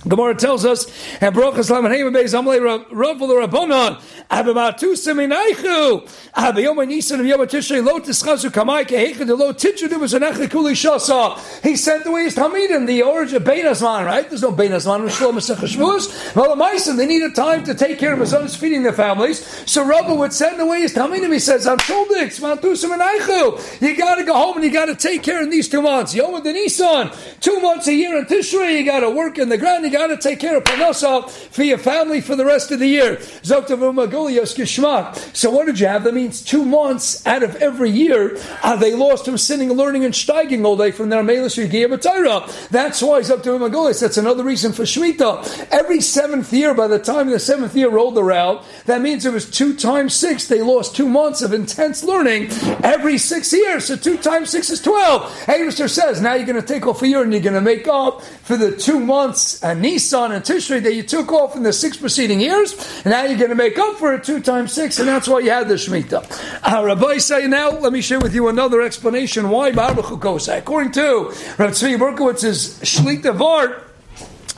Gemara 0.08 0.34
tells 0.36 0.64
us, 0.64 0.86
and 1.20 1.34
Brochas 1.34 1.70
Lamanheim 1.70 2.14
Beis 2.14 2.32
Amlei 2.34 2.60
Ravel 2.90 3.28
Rabbanon, 3.28 4.00
Abamatu 4.30 4.94
Seminaichu, 4.94 6.08
Abayom 6.32 6.86
Nisan 6.86 7.20
of 7.20 7.26
Yom 7.26 7.40
Tishrei 7.40 7.84
Lo 7.84 7.98
Tischazu 7.98 8.50
Kamai 8.50 8.84
Kehechad 8.84 9.26
Lo 9.36 9.52
Titchudu 9.52 9.98
Bezanecha 9.98 10.48
Kuli 10.50 10.74
Shasa. 10.74 11.62
He 11.62 11.74
sent 11.76 12.06
away 12.06 12.24
his 12.24 12.36
Talmidim, 12.36 12.86
the 12.86 13.02
origin 13.02 13.38
of 13.38 13.44
Beinasman, 13.44 14.06
right? 14.06 14.28
There's 14.28 14.42
no 14.42 14.52
Beinasman 14.52 15.04
with 15.04 15.12
Shlomo 15.12 15.40
Sechashvus. 15.40 16.36
Well, 16.36 16.54
the 16.54 16.96
they 16.96 17.06
needed 17.06 17.34
time 17.34 17.64
to 17.64 17.74
take 17.74 17.98
care 17.98 18.12
of 18.12 18.20
his 18.20 18.30
sons 18.30 18.54
feeding 18.54 18.82
their 18.82 18.92
families. 18.92 19.44
So 19.70 19.84
Rabba 19.84 20.14
would 20.14 20.32
send 20.32 20.60
away 20.60 20.82
his 20.82 20.94
Talmidim. 20.94 21.32
He 21.32 21.38
says, 21.38 21.66
I'm 21.66 21.78
told 21.78 22.10
it, 22.12 22.30
Matu 22.32 22.76
Seminaichu. 22.76 23.80
You 23.80 23.96
got 23.96 24.16
to 24.16 24.24
go 24.24 24.34
home 24.34 24.56
and 24.56 24.64
you 24.64 24.72
got 24.72 24.86
to 24.86 24.94
take 24.94 25.22
care 25.22 25.42
in 25.42 25.50
these 25.50 25.68
two 25.68 25.82
months. 25.82 26.14
Yom 26.14 26.42
Nisan, 26.42 27.10
two 27.40 27.60
months 27.60 27.88
a 27.88 27.94
year 27.94 28.16
in 28.18 28.26
Tishrei, 28.26 28.78
you 28.78 28.84
got 28.84 29.00
to 29.00 29.10
work 29.10 29.38
in 29.38 29.48
the 29.48 29.58
ground, 29.58 29.84
you 29.84 29.95
got 29.96 30.08
to 30.08 30.16
take 30.16 30.40
care 30.40 30.56
of 30.56 30.64
Panasa 30.64 31.30
for 31.30 31.62
your 31.62 31.78
family 31.78 32.20
for 32.20 32.36
the 32.36 32.44
rest 32.44 32.70
of 32.70 32.78
the 32.78 32.86
year. 32.86 33.20
So 33.42 35.50
what 35.50 35.66
did 35.66 35.80
you 35.80 35.86
have? 35.86 36.04
That 36.04 36.14
means 36.14 36.42
two 36.42 36.64
months 36.64 37.26
out 37.26 37.42
of 37.42 37.56
every 37.56 37.90
year 37.90 38.38
uh, 38.62 38.76
they 38.76 38.94
lost 38.94 39.24
from 39.24 39.38
sitting, 39.38 39.72
learning, 39.72 40.04
and 40.04 40.12
steiging 40.12 40.64
all 40.64 40.76
day 40.76 40.90
from 40.90 41.08
their 41.08 41.22
Melis 41.22 41.56
Torah. 41.56 42.46
That's 42.70 43.02
why 43.02 43.20
Zoktav 43.20 43.58
Magulias. 43.58 44.00
That's 44.00 44.18
another 44.18 44.44
reason 44.44 44.72
for 44.72 44.82
Shemitah. 44.82 45.68
Every 45.70 46.00
seventh 46.00 46.52
year, 46.52 46.74
by 46.74 46.88
the 46.88 46.98
time 46.98 47.28
the 47.28 47.38
seventh 47.38 47.74
year 47.74 47.88
rolled 47.88 48.18
around, 48.18 48.64
that 48.84 49.00
means 49.00 49.24
it 49.24 49.32
was 49.32 49.50
two 49.50 49.74
times 49.74 50.14
six. 50.14 50.46
They 50.46 50.60
lost 50.60 50.94
two 50.94 51.08
months 51.08 51.40
of 51.40 51.52
intense 51.52 52.04
learning 52.04 52.50
every 52.84 53.18
six 53.18 53.52
years. 53.52 53.86
So 53.86 53.96
two 53.96 54.18
times 54.18 54.50
six 54.50 54.68
is 54.68 54.82
twelve. 54.82 55.22
Abishter 55.46 55.88
says 55.88 56.20
now 56.20 56.34
you're 56.34 56.46
going 56.46 56.60
to 56.60 56.66
take 56.66 56.86
off 56.86 57.02
a 57.02 57.08
year 57.08 57.22
and 57.22 57.32
you're 57.32 57.42
going 57.42 57.54
to 57.54 57.60
make 57.60 57.88
up 57.88 58.22
for 58.22 58.56
the 58.56 58.76
two 58.76 59.00
months 59.00 59.62
and 59.62 59.80
Nisan 59.86 60.32
and 60.32 60.44
Tishrei 60.44 60.82
that 60.82 60.94
you 60.94 61.04
took 61.04 61.30
off 61.30 61.54
in 61.54 61.62
the 61.62 61.72
six 61.72 61.96
preceding 61.96 62.40
years, 62.40 62.72
and 63.04 63.12
now 63.12 63.22
you're 63.22 63.38
going 63.38 63.50
to 63.50 63.54
make 63.54 63.78
up 63.78 63.96
for 63.98 64.14
it 64.14 64.24
two 64.24 64.40
times 64.40 64.72
six, 64.72 64.98
and 64.98 65.06
that's 65.06 65.28
why 65.28 65.38
you 65.38 65.50
had 65.50 65.68
the 65.68 65.74
Shemitah. 65.74 66.24
Uh, 66.64 66.84
Rabbi 66.84 67.18
say 67.18 67.46
now, 67.46 67.70
let 67.70 67.92
me 67.92 68.00
share 68.00 68.18
with 68.18 68.34
you 68.34 68.48
another 68.48 68.82
explanation 68.82 69.48
why 69.48 69.70
Baruch 69.70 70.10
According 70.10 70.90
to 70.92 71.32
Rabbi 71.56 71.72
Tzvi 71.72 71.98
Berkowitz's 71.98 72.80
Shlita 72.80 73.36
Vart, 73.36 73.80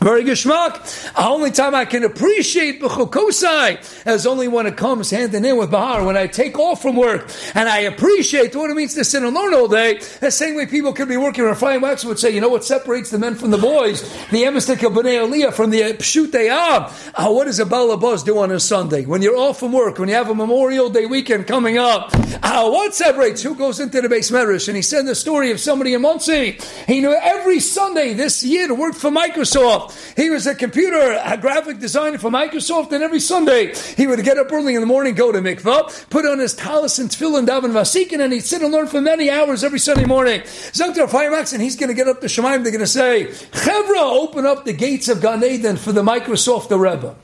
Very 0.01 0.23
geschmack. 0.23 1.13
The 1.15 1.27
only 1.27 1.51
time 1.51 1.75
I 1.75 1.85
can 1.85 2.05
appreciate 2.05 2.81
b'chukosai 2.81 4.07
is 4.07 4.27
only 4.29 4.47
when 4.47 4.67
it 4.67 4.77
comes 4.77 5.11
hand 5.11 5.35
in 5.35 5.43
hand 5.43 5.59
with 5.59 5.73
bahar. 5.73 6.05
When 6.05 6.17
I 6.17 6.29
take 6.29 6.57
off 6.57 6.81
from 6.81 6.95
work 6.95 7.29
and 7.55 7.69
I 7.69 7.81
appreciate 7.81 8.55
what 8.55 8.71
it 8.71 8.75
means 8.75 8.95
to 8.95 9.05
sit 9.05 9.23
learn 9.23 9.55
all 9.55 9.67
day. 9.67 9.99
The 10.21 10.31
same 10.31 10.55
way 10.55 10.67
people 10.67 10.93
could 10.93 11.09
be 11.09 11.17
working. 11.17 11.43
Rafayim 11.43 11.83
Wax 11.83 12.05
would 12.05 12.21
say, 12.21 12.31
you 12.31 12.41
know 12.41 12.49
what 12.49 12.65
separates 12.65 13.11
the 13.11 13.19
men 13.19 13.35
from 13.35 13.51
the 13.51 13.59
boys? 13.59 14.03
The 14.31 14.45
emistic 14.45 14.85
of 14.85 14.93
b'nei 14.93 15.19
aliyah 15.19 15.53
from 15.53 15.71
the 15.71 15.81
pshutei 15.81 16.49
ab. 16.49 16.93
Uh, 17.15 17.33
what 17.33 17.47
does 17.47 17.59
a 17.59 17.65
balabuz 17.65 18.25
do 18.25 18.39
on 18.39 18.53
a 18.53 18.61
Sunday? 18.61 19.05
When 19.05 19.21
you're 19.21 19.37
off 19.37 19.59
from 19.59 19.73
work, 19.73 19.99
when 19.99 20.09
you 20.09 20.15
have 20.15 20.31
a 20.31 20.35
Memorial 20.35 20.91
Day 20.91 21.07
weekend 21.07 21.49
coming 21.49 21.77
up, 21.77 22.11
uh, 22.43 22.71
what 22.71 22.95
separates? 22.95 23.43
Who 23.43 23.57
goes 23.57 23.81
into 23.81 24.01
the 24.01 24.09
base 24.09 24.31
medrash? 24.31 24.69
And 24.69 24.77
he 24.77 24.83
said 24.83 25.07
the 25.07 25.17
story 25.17 25.51
of 25.51 25.59
somebody 25.59 25.95
in 25.95 26.03
Monsey. 26.03 26.59
He 26.87 27.01
knew 27.01 27.17
every 27.21 27.59
Sunday 27.59 28.15
this 28.15 28.45
year 28.45 28.69
to 28.69 28.75
work 28.75 28.95
for 28.95 29.11
Microsoft. 29.11 29.88
He 30.17 30.31
was 30.31 30.47
a 30.47 30.55
computer, 30.55 31.21
a 31.25 31.37
graphic 31.37 31.79
designer 31.79 32.19
for 32.19 32.31
Microsoft, 32.31 32.93
and 32.93 33.03
every 33.03 33.21
Sunday 33.21 33.75
he 33.97 34.07
would 34.07 34.23
get 34.25 34.39
up 34.39 34.53
early 34.53 34.75
in 34.75 34.81
the 34.81 34.87
morning, 34.87 35.15
go 35.15 35.33
to 35.33 35.39
mikvah, 35.39 36.09
put 36.11 36.27
on 36.27 36.39
his 36.39 36.55
talis 36.55 36.99
and 36.99 37.11
tefillin, 37.11 37.47
daven 37.47 37.73
vasikin, 37.73 38.23
and 38.23 38.33
he'd 38.33 38.45
sit 38.45 38.63
and 38.63 38.73
learn 38.73 38.87
for 38.87 39.01
many 39.01 39.31
hours 39.31 39.65
every 39.65 39.79
Sunday 39.79 40.05
morning. 40.05 40.41
Zaktar 40.41 41.09
Fayemax, 41.09 41.53
and 41.53 41.63
he's 41.63 41.77
going 41.77 41.89
to 41.89 41.95
get 41.95 42.09
up 42.09 42.21
to 42.21 42.27
Shemaim, 42.27 42.63
they're 42.63 42.73
going 42.73 42.81
to 42.81 42.87
say, 42.87 43.27
Chevra, 43.53 44.03
open 44.03 44.47
up 44.47 44.65
the 44.65 44.73
gates 44.73 45.09
of 45.09 45.21
Gan 45.21 45.43
Eden 45.45 45.77
for 45.77 45.93
the 45.93 46.03
Microsoft, 46.03 46.69
the 46.69 46.79
Rebbe. 46.79 47.17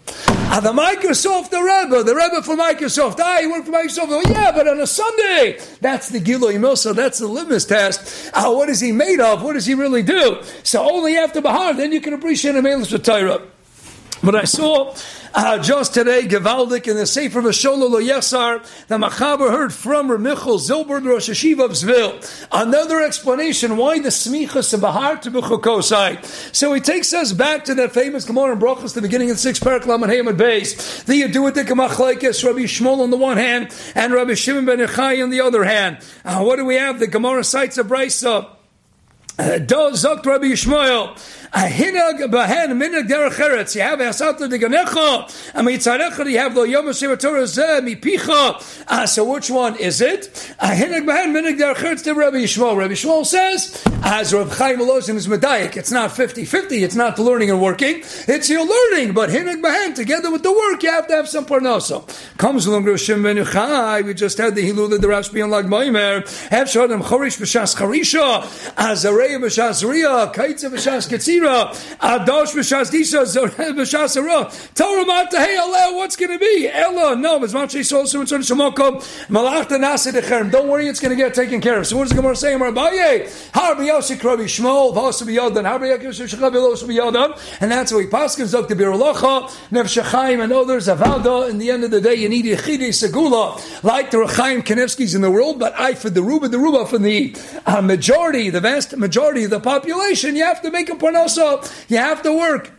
Ah, 0.57 0.61
the 0.61 0.71
Microsoft, 0.73 1.51
the 1.51 1.61
Rebbe, 1.61 2.05
the 2.05 2.15
Rebbe 2.15 2.41
for 2.41 2.55
Microsoft. 2.55 3.19
Ah, 3.19 3.41
you 3.41 3.51
work 3.51 3.65
for 3.65 3.73
Microsoft. 3.73 4.07
Oh, 4.11 4.23
yeah, 4.31 4.53
but 4.53 4.69
on 4.69 4.79
a 4.79 4.87
Sunday, 4.87 5.59
that's 5.81 6.11
the 6.11 6.21
Giloy 6.21 6.55
Milsa, 6.55 6.95
that's 6.95 7.19
the 7.19 7.27
litmus 7.27 7.65
test. 7.65 8.31
Ah, 8.33 8.53
what 8.53 8.69
is 8.69 8.79
he 8.79 8.93
made 8.93 9.19
of? 9.19 9.43
What 9.43 9.55
does 9.55 9.67
he 9.67 9.75
really 9.75 10.05
do? 10.05 10.41
So 10.63 10.89
only 10.89 11.17
after 11.17 11.41
Bahar, 11.41 11.75
then 11.75 11.91
you 11.91 12.01
can 12.01 12.15
appreciate 12.15 12.55
him 12.55 12.63
Melech 12.63 13.03
Torah. 13.03 13.43
But 14.25 14.37
I 14.37 14.45
saw 14.45 14.95
uh, 15.35 15.59
just 15.59 15.93
today, 15.93 16.23
Gevaldik 16.23 16.89
in 16.89 16.97
the 16.97 17.07
Sefer 17.07 17.43
Vasholo 17.43 17.91
Lo 17.91 18.01
Yesar, 18.01 18.65
the 18.87 18.97
Machaber 18.97 19.51
heard 19.51 19.71
from 19.71 20.09
Ramichel 20.09 20.59
Zilber, 20.59 21.05
Rosh 21.05 21.29
Hashiva. 21.29 22.49
Another 22.51 23.03
explanation 23.03 23.77
why 23.77 23.99
the 23.99 24.09
Smichas 24.09 24.73
of 24.73 24.81
Bahar 24.81 25.17
to 25.19 25.31
Bechokosai. 25.31 26.25
So 26.55 26.73
he 26.73 26.81
takes 26.81 27.13
us 27.13 27.33
back 27.33 27.67
to 27.67 27.75
that 27.75 27.93
famous 27.93 28.25
Gemara 28.25 28.53
in 28.53 28.61
Brachas, 28.61 28.95
the 28.95 29.03
beginning 29.03 29.29
of 29.31 29.37
the 29.37 29.43
sixth 29.43 29.63
parak 29.63 29.85
Lamed 29.85 30.05
Hayamad 30.05 30.39
base. 30.39 31.03
The 31.03 31.21
Yeduadik 31.21 31.69
Rabbi 31.69 32.61
Yishmael 32.61 33.01
on 33.01 33.11
the 33.11 33.19
one 33.19 33.37
hand, 33.37 33.75
and 33.95 34.15
Rabbi 34.15 34.33
Shimon 34.33 34.65
ben 34.65 34.79
Yochai 34.79 35.23
on 35.23 35.29
the 35.29 35.43
other 35.43 35.65
hand. 35.65 35.99
Uh, 36.25 36.43
what 36.43 36.57
do 36.57 36.65
we 36.65 36.77
have? 36.77 36.99
The 36.99 37.09
Gemara 37.09 37.45
cites 37.45 37.77
a 37.77 37.85
brisa. 37.85 38.49
Uh, 39.37 39.59
Does 39.59 40.05
Zokt 40.05 40.25
Rabbi 40.25 40.45
Yishmael 40.45 41.19
hinag 41.55 42.31
bahen 42.31 42.73
minag 42.73 43.09
derech 43.09 43.39
eretz. 43.39 43.75
You 43.75 43.83
have 43.83 43.99
asata 44.01 44.49
de 44.49 44.59
ganecha, 44.59 45.53
and 45.55 45.69
mitzarecha 45.69 46.31
you 46.31 46.39
have 46.39 46.57
lo 46.57 46.65
yom 46.65 46.87
hashem 46.87 47.17
Torah 47.17 47.43
zeh 47.43 47.81
mipicha. 47.81 48.85
Uh, 48.89 49.07
so 49.07 49.25
which 49.25 49.51
one 49.51 49.77
is 49.77 50.01
it? 50.01 50.25
Hinag 50.61 51.07
bahen 51.07 51.33
minag 51.33 51.59
derech 51.59 51.77
eretz 51.77 52.05
to 52.05 52.15
Rabbi 52.15 52.39
Yishmael. 52.39 52.77
Rabbi 52.77 52.95
Yishmael 52.95 53.25
says, 53.25 53.83
as 54.03 54.35
Rabbi 54.35 54.55
Chaim 54.55 54.79
Elozin 54.81 55.15
is 55.15 55.27
medayik, 55.27 55.77
it's 55.77 55.91
not 55.91 56.11
50-50, 56.11 56.83
it's 56.83 56.95
not 56.95 57.17
the 57.17 57.23
learning 57.23 57.51
and 57.51 57.63
working, 57.63 58.03
it's 58.29 58.51
your 58.51 58.67
learning, 58.67 59.15
but 59.15 59.31
hinag 59.31 59.63
bahen, 59.63 59.95
together 59.95 60.31
with 60.31 60.43
the 60.43 60.53
work, 60.53 60.83
you 60.83 60.91
have 60.91 61.07
to 61.07 61.15
have 61.15 61.29
some 61.29 61.47
parnasa. 61.47 62.05
Comes 62.37 62.67
along 62.67 62.85
Roshim 62.85 63.23
ben 63.23 63.37
Yochai, 63.37 64.05
we 64.05 64.13
just 64.13 64.39
had 64.39 64.55
the 64.55 64.69
Hilul 64.69 64.91
the 64.91 65.07
Rashbi 65.07 65.43
and 65.43 65.51
Lag 65.51 65.67
Maimer, 65.67 66.21
have 66.49 66.69
Shodem 66.69 67.03
Chorish 67.03 67.39
b'shas 67.41 67.75
Charisha, 67.77 68.43
Azarei 68.75 69.39
b'shas 69.39 69.89
Ria, 69.89 70.31
Kaitza 70.33 70.71
b'shas 70.71 71.09
Ketzira, 71.09 71.44
Adosh 71.45 72.55
b'shas 72.55 72.91
disha, 72.91 73.25
b'shas. 73.25 74.75
Torah 74.75 75.05
mata 75.05 75.39
hey 75.39 75.57
Allah, 75.57 75.97
what's 75.97 76.17
going 76.17 76.33
to 76.33 76.39
be? 76.39 76.69
Ella, 76.73 77.17
no, 77.17 77.39
Mizmachi 77.41 77.85
sol 77.85 78.07
sim 78.07 78.23
tzon 78.23 78.41
shemokom, 78.41 79.03
malach 79.29 79.71
nasi 79.79 80.11
decherem. 80.11 80.51
Don't 80.51 80.69
worry, 80.69 80.89
it's 80.89 81.01
going 81.01 81.11
to 81.11 81.17
get 81.17 81.35
taken 81.35 81.61
care 81.61 81.79
of. 81.79 81.87
So 81.87 81.97
what 81.97 82.05
does 82.05 82.11
the 82.11 82.17
Gemara 82.17 82.37
say? 82.37 82.55
Rabbaye, 82.55 83.53
har 83.55 83.75
b'yosik 83.77 84.23
Rabbi 84.23 84.43
Yishmael, 84.43 84.95
v'asa 84.95 85.25
b'yodan, 85.25 85.65
har 85.65 85.79
b'yosik 85.79 86.29
b'los 86.51 86.83
b'yodan, 86.85 87.61
and 87.61 87.71
that's 87.71 87.93
what 87.93 88.05
he 88.05 88.07
paskins 88.11 88.55
up 88.55 88.69
to 88.69 88.77
Birulacha, 88.77 89.51
Nefshechaim, 89.71 90.43
and 90.43 90.53
others, 90.53 90.89
Avada. 90.89 91.49
In 91.51 91.59
the 91.59 91.71
end 91.71 91.85
of 91.85 91.91
the 91.91 92.01
day, 92.01 92.15
you 92.15 92.29
need 92.29 92.45
Yechide 92.45 92.89
Segula, 92.89 93.61
like 93.83 94.11
the 94.11 94.19
Rechaim 94.19 94.63
Kanevskis 94.63 95.15
in 95.15 95.21
the 95.21 95.31
world, 95.31 95.59
but 95.59 95.79
I 95.79 95.95
for 95.95 96.11
the 96.11 96.23
Ruba, 96.23 96.49
the 96.49 96.59
Ruba 96.59 96.87
for 96.87 96.99
the 96.99 97.37
uh, 97.67 97.81
majority, 97.81 98.51
the 98.51 98.61
vast 98.61 98.97
majority 98.97 99.45
of 99.45 99.51
the 99.51 99.61
population, 99.61 100.37
you 100.37 100.45
have 100.45 100.63
to 100.63 100.71
make 100.71 100.89
a 100.89 100.95
parnas 100.95 101.34
also, 101.39 101.71
you 101.89 101.97
have 101.99 102.23
to 102.23 102.33
work. 102.33 102.71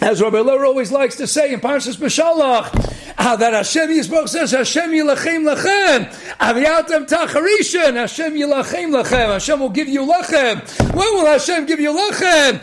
As 0.00 0.20
Rabbi 0.20 0.40
Ler 0.40 0.64
always 0.64 0.90
likes 0.90 1.16
to 1.16 1.26
say 1.26 1.52
in 1.52 1.60
Parshas 1.60 1.96
Beshalach, 1.96 3.11
uh, 3.24 3.36
that 3.36 3.52
Hashem 3.52 3.88
Yisborach 3.88 4.28
says, 4.28 4.50
Hashem 4.50 4.90
Yilachem 4.90 5.54
Lachem, 5.54 6.12
Aviyatem 6.38 7.08
Tacharishan, 7.08 7.94
Hashem 7.94 8.34
Yilachem 8.34 8.90
Lachem, 8.90 9.32
Hashem 9.32 9.60
will 9.60 9.68
give 9.68 9.88
you 9.88 10.04
Lachem. 10.04 10.60
When 10.92 11.14
will 11.14 11.26
Hashem 11.26 11.66
give 11.66 11.78
you 11.78 11.92
Lachem? 11.92 12.60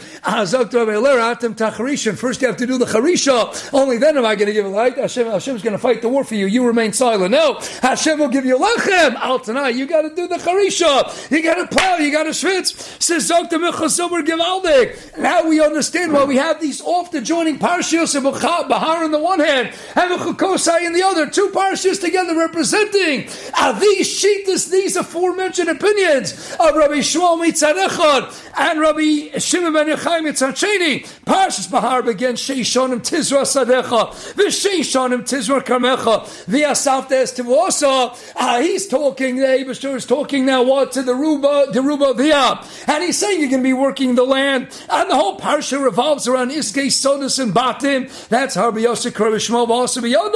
First, 2.17 2.41
you 2.41 2.47
have 2.47 2.57
to 2.57 2.67
do 2.67 2.77
the 2.77 2.85
charisha. 2.85 3.73
Only 3.73 3.97
then 3.97 4.17
am 4.17 4.25
I 4.25 4.35
going 4.35 4.47
to 4.47 4.53
give 4.53 4.65
light. 4.65 4.97
Hashem, 4.97 5.27
is 5.27 5.45
going 5.45 5.71
to 5.71 5.77
fight 5.77 6.01
the 6.01 6.09
war 6.09 6.25
for 6.25 6.35
you. 6.35 6.45
You 6.45 6.67
remain 6.67 6.91
silent. 6.91 7.31
No, 7.31 7.59
Hashem 7.81 8.19
will 8.19 8.27
give 8.27 8.45
you 8.45 8.57
lachem. 8.57 9.15
Al 9.15 9.39
tonight, 9.39 9.75
you 9.75 9.85
got 9.85 10.01
to 10.01 10.13
do 10.13 10.27
the 10.27 10.35
charisha. 10.35 11.31
You 11.31 11.41
got 11.41 11.55
to 11.55 11.67
plow. 11.67 11.95
You 11.95 12.11
got 12.11 12.23
to 12.23 12.31
schwitz. 12.31 13.01
Says 13.01 13.29
Dr. 13.29 13.59
Mechasober 13.59 14.25
Givaldik. 14.25 15.17
Now 15.17 15.47
we 15.47 15.63
understand 15.63 16.11
why 16.11 16.25
we 16.25 16.35
have 16.35 16.59
these 16.59 16.81
off 16.81 17.11
the 17.11 17.21
joining 17.21 17.57
parshas 17.57 18.13
and 18.15 18.25
Bahar 18.25 19.05
on 19.05 19.11
the 19.11 19.19
one 19.19 19.39
hand 19.39 19.73
and 19.95 20.11
In 20.49 20.93
the 20.93 21.03
other. 21.05 21.29
Two 21.29 21.49
parshas 21.49 22.01
together 22.01 22.35
representing 22.35 23.29
uh, 23.53 23.71
these 23.79 24.07
sheetas, 24.07 24.71
these 24.71 24.95
aforementioned 24.95 25.69
opinions 25.69 26.33
of 26.59 26.75
Rabbi 26.75 26.95
Yishmael 26.95 27.37
Mitzarechad 27.39 28.51
and 28.57 28.79
Rabbi 28.79 29.37
Shimon 29.37 29.73
ben 29.73 29.87
Yochai 29.87 30.19
Chaim 30.59 31.01
Parshas 31.23 31.69
Bahar 31.69 32.01
begins 32.01 32.41
Sheishonim 32.41 33.01
Tizra 33.01 33.43
Sadecha, 33.43 34.11
V'Sheishonim 34.33 35.21
Tizra 35.21 35.61
Karmecha, 35.61 36.25
V'Asaftes 36.45 37.37
Tivosa. 37.37 38.33
Ah, 38.35 38.59
he's 38.59 38.87
talking, 38.87 39.35
the 39.35 39.43
Abishur 39.43 39.95
is 39.95 40.05
talking 40.05 40.45
now 40.45 40.63
what? 40.63 40.91
To 40.93 41.03
the 41.03 41.13
Ruba, 41.13 41.67
the 41.71 41.81
Ruba 41.81 42.15
Via. 42.15 42.63
And 42.87 43.03
he's 43.03 43.19
saying 43.19 43.39
you're 43.39 43.49
going 43.49 43.61
to 43.61 43.69
be 43.69 43.73
working 43.73 44.15
the 44.15 44.23
land. 44.23 44.69
And 44.89 45.11
the 45.11 45.15
whole 45.15 45.39
Parsha 45.39 45.81
revolves 45.81 46.27
around 46.27 46.49
Iske, 46.49 46.91
Sodus, 46.91 47.37
and 47.37 47.53
Batim. 47.53 48.09
That's 48.29 48.55
Harbi 48.55 48.81
Yosef, 48.81 49.13
Shmo, 49.13 49.67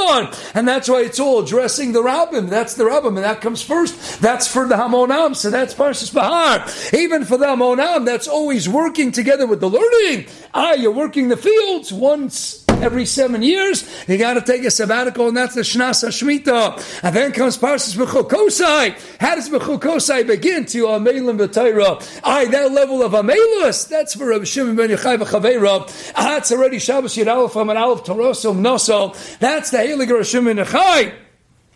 Yodon. 0.04 0.52
And 0.56 0.68
that's 0.68 0.90
why 0.90 1.02
it's 1.02 1.20
all 1.20 1.44
addressing 1.44 1.92
the 1.92 2.02
Rabbim. 2.02 2.50
That's 2.50 2.76
the 2.76 2.84
Rabbim, 2.84 3.10
and 3.10 3.18
that 3.18 3.42
comes 3.42 3.62
first. 3.62 4.22
That's 4.22 4.48
for 4.48 4.68
the 4.68 4.76
Hamonam, 4.76 5.36
so 5.36 5.50
that's 5.50 5.74
Parshas 5.74 6.14
Bahar. 6.14 6.66
Even 6.98 7.26
for 7.26 7.38
the 7.38 7.46
Hamonam, 7.46 8.06
that's 8.06 8.28
always 8.28 8.68
working 8.68 9.12
together 9.12 9.48
with 9.48 9.60
the 9.60 9.70
learning. 9.70 10.28
Ah, 10.54 10.74
you're 10.74 10.92
working 10.92 11.30
the 11.30 11.38
fields 11.38 11.92
once 11.92 12.63
every 12.84 13.06
seven 13.06 13.42
years. 13.42 13.88
You 14.08 14.18
got 14.18 14.34
to 14.34 14.42
take 14.42 14.64
a 14.66 14.72
sabbatical, 14.72 15.30
and 15.30 15.38
that's 15.38 15.56
the 15.56 15.62
Shnas 15.62 16.04
Hashmita. 16.04 17.02
And 17.04 17.16
then 17.16 17.32
comes 17.32 17.58
Parshas 17.58 17.96
Bechukosai. 17.96 19.18
How 19.20 19.36
does 19.36 19.50
Bechukosai 19.50 20.28
begin? 20.28 20.66
To 20.66 20.86
Amelim 20.86 21.38
B'Tayra. 21.40 22.22
Aye, 22.24 22.46
that 22.46 22.72
level 22.72 23.02
of 23.02 23.14
Amelus, 23.14 23.88
that's 23.88 24.16
for 24.16 24.28
Rabbi 24.28 24.44
Shimon 24.44 24.76
Ben 24.76 24.90
Yochai 24.90 25.18
V'Chaveira. 25.18 26.14
Ah, 26.16 26.24
that's 26.36 26.52
already 26.52 26.80
Shabbos 26.80 27.16
Yid 27.16 27.28
Aleph 27.28 27.56
Aleph 27.56 28.04
Torosum 28.04 28.60
Noso. 28.60 29.38
That's 29.40 29.72
the 29.72 29.78
Heilig 29.78 30.10
Rabbi 30.10 30.24
Shimon 30.24 30.58
Yochai. 30.58 31.23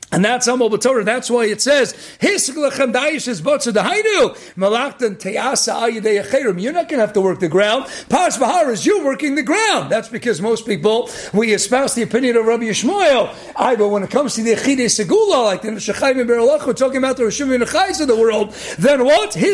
And 0.09 0.23
that's 0.23 0.47
Amal 0.47 0.69
Torah. 0.77 1.03
That's 1.03 1.29
why 1.29 1.47
it 1.47 1.61
says, 1.61 1.93
You're 2.21 2.33
not 2.39 2.57
going 6.87 6.97
to 6.97 6.97
have 6.97 7.13
to 7.13 7.21
work 7.21 7.39
the 7.41 7.49
ground. 7.49 7.87
Pas 8.07 8.37
Bahar 8.37 8.71
is 8.71 8.85
you 8.85 9.03
working 9.03 9.35
the 9.35 9.43
ground. 9.43 9.91
That's 9.91 10.07
because 10.07 10.41
most 10.41 10.65
people, 10.65 11.09
we 11.33 11.53
espouse 11.53 11.93
the 11.93 12.03
opinion 12.03 12.37
of 12.37 12.45
Rabbi 12.45 12.63
Yishmael. 12.63 13.35
I, 13.57 13.75
but 13.75 13.89
when 13.89 14.01
it 14.01 14.09
comes 14.09 14.35
to 14.35 14.43
the 14.43 14.53
Echide 14.53 14.85
Segula, 14.85 15.43
like 15.43 15.61
the 15.61 15.71
Shechayim 15.71 16.21
and 16.21 16.29
we're 16.29 16.73
talking 16.73 16.97
about 16.97 17.17
the 17.17 17.23
Rishim 17.23 17.53
and 17.53 17.65
Chais 17.65 17.99
of 17.99 18.07
the 18.07 18.15
world, 18.15 18.53
then 18.79 19.03
what? 19.03 19.35
I 19.35 19.53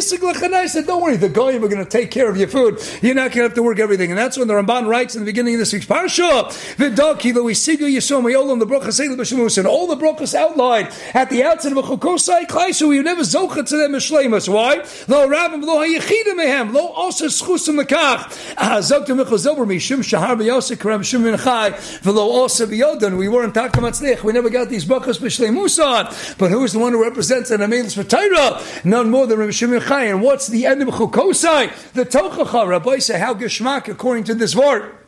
said, 0.68 0.86
don't 0.86 1.02
worry, 1.02 1.18
the 1.18 1.30
Goyim 1.30 1.64
are 1.64 1.68
going 1.68 1.84
to 1.84 1.90
take 1.90 2.12
care 2.12 2.30
of 2.30 2.38
your 2.38 2.48
food. 2.48 2.80
You're 3.02 3.16
not 3.16 3.32
going 3.32 3.38
to 3.38 3.44
have 3.44 3.54
to 3.56 3.64
work 3.64 3.80
everything. 3.80 4.12
And 4.12 4.20
that's 4.20 4.38
when 4.38 4.48
the 4.48 4.54
Ramban 4.54 4.88
writes 4.88 5.16
in 5.16 5.22
the 5.22 5.26
beginning 5.26 5.56
of 5.56 5.60
this 5.62 5.74
week's 5.74 5.88
Parsha, 5.88 6.54
Vidal 6.76 7.16
Ki 7.16 7.34
Louis, 7.34 7.66
the 7.66 8.66
Brochas 8.68 9.58
and 9.58 9.68
all 9.68 9.88
the 9.88 9.96
Brochas 9.96 10.43
outlined 10.44 10.90
at 11.14 11.30
the 11.30 11.44
outset 11.44 11.72
of 11.72 11.78
a 11.78 11.82
chukosai 11.84 12.46
klaisu. 12.48 12.90
We 12.90 13.02
never 13.02 13.22
zocha 13.22 13.68
to 13.68 13.78
them 13.78 13.94
mishlemas. 13.94 14.48
Why? 14.50 14.76
Lo 15.08 15.28
rabim 15.28 15.64
lo 15.64 15.78
hayichidim 15.80 16.36
mehem 16.36 16.74
lo 16.74 16.88
also 16.88 17.26
schusim 17.26 17.82
lekach. 17.82 18.56
Ah, 18.58 18.78
Zokta 18.80 19.16
michal 19.16 19.38
zober 19.38 19.66
mishum 19.66 20.00
shahar 20.04 20.36
b'yosek 20.36 20.80
karam 20.80 21.04
shum 21.04 21.24
min 21.24 21.38
chai 21.38 21.72
v'lo 21.72 22.18
also 22.18 22.66
b'yodan. 22.66 23.18
We 23.18 23.28
weren't 23.28 23.54
talking 23.54 23.80
about 23.80 23.94
tzlich. 23.94 24.24
We 24.24 24.34
never 24.34 24.50
got 24.50 24.70
these 24.70 24.86
brachas 24.86 25.20
b'shleimus 25.20 25.84
on. 25.84 26.14
But 26.38 26.52
who 26.52 26.64
is 26.64 26.74
the 26.74 26.80
one 26.80 26.94
who 26.94 27.02
represents 27.02 27.52
an 27.52 27.62
amelis 27.62 27.96
for 27.96 28.04
Torah? 28.04 28.62
None 28.84 29.10
more 29.10 29.28
than 29.28 29.40
Rabbi 29.40 29.52
Shimon 29.52 29.82
Chai. 29.82 30.06
And 30.06 30.22
what's 30.22 30.48
the 30.48 30.66
end 30.66 30.82
of 30.82 30.90
chukosai? 30.90 31.94
The 31.94 32.06
tochacha. 32.06 32.68
Rabbi 32.68 33.00
say 33.00 33.20
how 33.20 33.34
geshmak 33.34 33.88
according 33.88 34.26
to 34.26 34.34
this 34.34 34.56
word. 34.56 35.03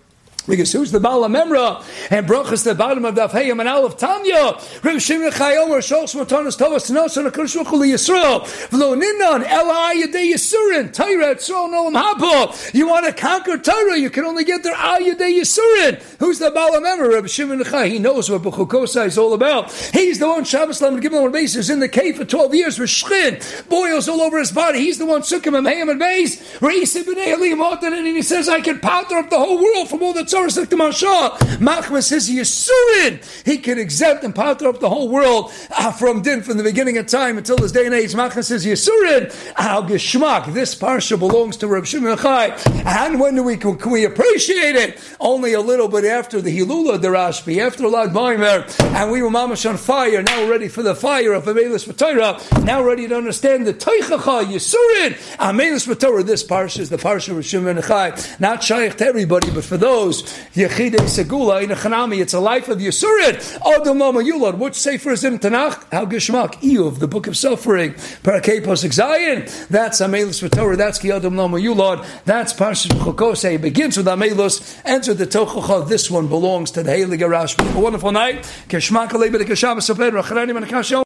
Because 0.47 0.71
who's 0.71 0.91
the 0.91 0.99
Bala 0.99 1.27
Memra 1.27 1.83
and 2.11 2.27
Brachas 2.27 2.63
the 2.63 2.75
bottom 2.75 3.05
of 3.05 3.15
the 3.15 3.27
Afhayim 3.27 3.59
and 3.59 3.67
Aleph 3.67 3.97
Tanya? 3.97 4.59
Reb 4.83 4.99
Shimon 4.99 5.31
Chayomer 5.31 5.79
Shos 5.79 6.15
Matanas 6.15 6.57
Tovas 6.57 6.91
Tnos 6.91 7.17
and 7.17 7.31
Akadosh 7.31 7.55
Baruch 7.55 7.87
Yisrael 7.87 8.41
V'lo 8.69 8.95
Ninan 8.95 9.43
Ela 9.45 9.93
Ayadei 9.93 10.33
Yisurin 10.33 10.93
Torah 10.93 11.35
Tzro 11.35 11.69
Noam 11.69 11.99
Haba. 11.99 12.73
You 12.73 12.87
want 12.87 13.05
to 13.05 13.13
conquer 13.13 13.57
Torah? 13.57 13.97
You 13.97 14.09
can 14.09 14.25
only 14.25 14.43
get 14.43 14.63
there 14.63 14.75
Ayadei 14.75 15.39
Yisurin. 15.39 16.01
Who's 16.19 16.39
the 16.39 16.51
Bala 16.51 16.79
Memra? 16.79 17.13
Reb 17.13 17.27
Shimon 17.27 17.63
Chay. 17.63 17.89
He 17.89 17.99
knows 17.99 18.29
what 18.29 18.43
Bechukosa 18.43 19.05
is 19.05 19.17
all 19.17 19.33
about. 19.33 19.71
He's 19.71 20.19
the 20.19 20.27
one 20.27 20.43
Shabbos 20.43 20.81
Lam 20.81 21.01
Gimel 21.01 21.25
on 21.25 21.31
base 21.31 21.55
is 21.55 21.69
in 21.69 21.79
the 21.79 21.89
cave 21.89 22.17
for 22.17 22.25
twelve 22.25 22.53
years 22.53 22.77
with 22.77 22.89
Shchin 22.89 23.69
boils 23.69 24.07
all 24.07 24.21
over 24.21 24.37
his 24.39 24.51
body. 24.51 24.79
He's 24.79 24.97
the 24.97 25.05
one 25.05 25.21
Sukkim 25.21 25.57
and 25.57 25.65
Hayim 25.67 25.89
and 25.89 25.99
Beis. 25.99 26.41
Reisa 26.59 27.03
B'nei 27.03 27.33
Elim 27.33 27.61
and 27.61 28.07
he 28.07 28.21
says 28.21 28.47
I 28.47 28.61
can 28.61 28.79
powder 28.79 29.15
up 29.15 29.29
the 29.29 29.37
whole 29.37 29.61
world 29.61 29.89
from 29.89 30.03
all 30.03 30.13
the 30.13 30.23
Tzoros 30.35 30.57
like 30.57 30.69
the 30.69 30.75
Marsha. 30.75 31.37
Machmas 31.59 32.03
says 32.03 32.27
he 32.27 32.39
is 32.39 32.49
Yisurin. 32.49 33.45
He 33.45 33.57
can 33.57 33.79
exempt 33.79 34.25
and 34.25 34.35
powder 34.35 34.67
up 34.67 34.81
the 34.81 34.89
whole 34.89 35.07
world 35.07 35.51
uh, 35.71 35.93
from 35.93 36.23
din 36.23 36.41
from 36.41 36.57
the 36.57 36.63
beginning 36.63 36.97
of 36.97 37.07
time 37.07 37.37
until 37.37 37.55
this 37.55 37.71
day 37.71 37.85
and 37.85 37.95
age. 37.95 38.11
Machmas 38.11 38.45
says 38.45 38.65
Yisurin. 38.65 39.33
Al 39.55 39.83
Geshmak. 39.83 40.53
This 40.53 40.75
parsha 40.75 41.17
belongs 41.17 41.55
to 41.57 41.67
Reb 41.67 41.85
Shimon 41.85 42.17
Chai. 42.17 42.47
And 42.85 43.17
when 43.17 43.35
do 43.35 43.43
we 43.43 43.55
can, 43.55 43.77
can 43.77 43.91
we 43.93 44.03
appreciate 44.03 44.75
it? 44.75 44.99
Only 45.21 45.53
a 45.53 45.61
little 45.61 45.87
bit 45.87 46.03
after 46.03 46.41
the 46.41 46.55
Hilula 46.55 46.99
Darashbi, 46.99 47.65
after 47.65 47.87
Lag 47.87 48.09
Baimer, 48.09 48.65
and 48.93 49.11
we 49.11 49.21
were 49.21 49.29
mamash 49.29 49.69
on 49.69 49.77
fire. 49.77 50.21
Now 50.21 50.49
ready 50.49 50.67
for 50.67 50.83
the 50.83 50.95
fire 50.95 51.31
of 51.31 51.45
Amelis 51.45 51.85
Torah. 51.95 52.41
Now 52.65 52.83
ready 52.83 53.07
to 53.07 53.15
understand 53.15 53.65
the 53.67 53.73
Teichacha 53.73 54.43
Yisurin. 54.45 55.13
Amelis 55.37 55.97
Torah. 55.97 56.23
This 56.23 56.43
parsha 56.43 56.79
is 56.79 56.89
the 56.89 56.97
parsha 56.97 57.37
of 57.37 57.45
Shimon 57.45 57.81
Chai. 57.81 58.19
Not 58.39 58.63
shaykh 58.63 58.97
to 58.97 59.05
everybody, 59.05 59.49
but 59.49 59.63
for 59.63 59.77
those 59.77 60.24
Yechide 60.53 60.99
Segula 61.01 61.63
in 61.63 61.71
a 61.71 61.75
Chanami. 61.75 62.19
It's 62.21 62.33
a 62.33 62.39
life 62.39 62.69
of 62.69 62.79
Yisurid. 62.79 63.59
Adam 63.65 63.99
Lama 63.99 64.21
Yulad. 64.21 64.57
Which 64.57 64.75
sefer 64.75 65.11
is 65.11 65.23
in 65.23 65.39
Tanakh? 65.39 65.83
How 65.91 66.05
Geshmak. 66.05 66.53
Iyuv, 66.61 66.99
the 66.99 67.07
book 67.07 67.27
of 67.27 67.35
suffering. 67.35 67.93
Parakei 67.93 68.63
Posik 68.63 68.93
Zayin. 68.93 69.67
That's 69.67 70.01
Amelus 70.01 70.49
Torah. 70.51 70.77
That's 70.77 70.97
Ki 70.99 71.11
Adam 71.11 71.35
Lama 71.35 71.57
Yulad. 71.57 72.05
That's 72.25 72.53
Parshat 72.53 72.97
Chokose. 72.97 73.55
It 73.55 73.61
begins 73.61 73.97
with 73.97 74.07
Amelus, 74.07 74.81
ends 74.85 75.07
with 75.07 75.17
the 75.17 75.27
Tochacha. 75.27 75.87
This 75.87 76.09
one 76.09 76.27
belongs 76.27 76.71
to 76.71 76.83
the 76.83 76.91
Heilige 76.91 77.19
Rashbi. 77.19 77.75
A 77.75 77.79
wonderful 77.79 78.11
night. 78.11 78.43
Keshmak 78.69 79.09
Alei 79.09 79.29
B'Dekasham 79.29 79.77
Saped. 79.77 80.13
Racharani 80.13 80.53
Manakashom. 80.53 81.03